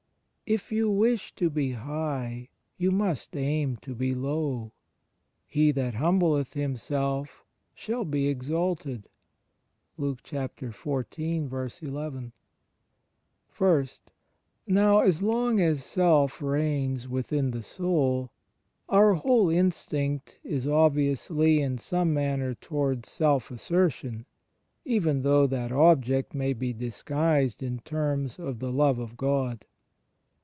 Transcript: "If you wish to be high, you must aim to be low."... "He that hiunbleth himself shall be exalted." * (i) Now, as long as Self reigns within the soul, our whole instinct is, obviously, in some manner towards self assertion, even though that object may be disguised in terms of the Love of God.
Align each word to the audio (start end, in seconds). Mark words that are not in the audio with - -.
"If 0.53 0.69
you 0.73 0.91
wish 0.91 1.33
to 1.35 1.49
be 1.49 1.71
high, 1.71 2.49
you 2.77 2.91
must 2.91 3.37
aim 3.37 3.77
to 3.77 3.95
be 3.95 4.13
low."... 4.13 4.73
"He 5.47 5.71
that 5.71 5.93
hiunbleth 5.93 6.55
himself 6.55 7.45
shall 7.73 8.03
be 8.03 8.27
exalted." 8.27 9.07
* 10.01 11.11
(i) 12.03 12.21
Now, 14.67 14.99
as 14.99 15.21
long 15.21 15.61
as 15.61 15.83
Self 15.85 16.41
reigns 16.41 17.07
within 17.07 17.51
the 17.51 17.63
soul, 17.63 18.31
our 18.89 19.13
whole 19.13 19.49
instinct 19.49 20.39
is, 20.43 20.67
obviously, 20.67 21.61
in 21.61 21.77
some 21.77 22.13
manner 22.13 22.55
towards 22.55 23.09
self 23.09 23.51
assertion, 23.51 24.25
even 24.83 25.21
though 25.21 25.47
that 25.47 25.71
object 25.71 26.33
may 26.35 26.51
be 26.51 26.73
disguised 26.73 27.63
in 27.63 27.79
terms 27.79 28.37
of 28.37 28.59
the 28.59 28.73
Love 28.73 28.99
of 28.99 29.15
God. 29.15 29.63